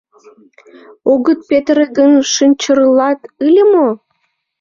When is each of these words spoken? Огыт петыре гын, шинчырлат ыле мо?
Огыт 1.11 1.39
петыре 1.49 1.85
гын, 1.97 2.11
шинчырлат 2.33 3.19
ыле 3.45 3.63
мо? 3.71 3.87